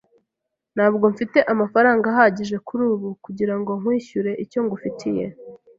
[0.75, 5.25] Ntabwo mfite amafaranga ahagije kuri ubu kugirango nkwishyure icyo ngufitiye.